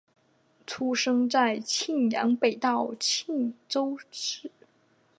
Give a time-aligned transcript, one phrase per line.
[0.65, 4.49] 出生在庆尚北道庆州市。